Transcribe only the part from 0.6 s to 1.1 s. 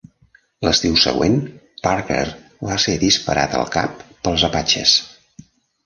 L'estiu